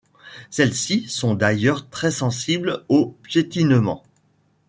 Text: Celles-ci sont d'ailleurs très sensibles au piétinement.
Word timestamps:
Celles-ci 0.49 1.07
sont 1.07 1.35
d'ailleurs 1.35 1.87
très 1.87 2.09
sensibles 2.09 2.83
au 2.89 3.15
piétinement. 3.21 4.01